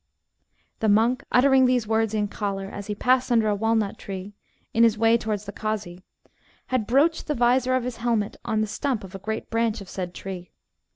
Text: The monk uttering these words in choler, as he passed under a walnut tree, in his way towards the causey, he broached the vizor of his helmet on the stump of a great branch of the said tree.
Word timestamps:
The 0.79 0.89
monk 0.89 1.23
uttering 1.31 1.67
these 1.67 1.85
words 1.85 2.15
in 2.15 2.27
choler, 2.27 2.67
as 2.71 2.87
he 2.87 2.95
passed 2.95 3.31
under 3.31 3.47
a 3.47 3.53
walnut 3.55 3.99
tree, 3.99 4.33
in 4.73 4.81
his 4.83 4.97
way 4.97 5.15
towards 5.15 5.45
the 5.45 5.51
causey, 5.51 6.03
he 6.71 6.77
broached 6.79 7.27
the 7.27 7.35
vizor 7.35 7.75
of 7.75 7.83
his 7.83 7.97
helmet 7.97 8.35
on 8.43 8.61
the 8.61 8.65
stump 8.67 9.03
of 9.03 9.13
a 9.13 9.19
great 9.19 9.51
branch 9.51 9.79
of 9.79 9.85
the 9.85 9.93
said 9.93 10.15
tree. 10.15 10.49